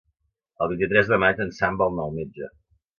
[0.65, 2.55] El vint-i-tres de maig en Sam vol anar al metge.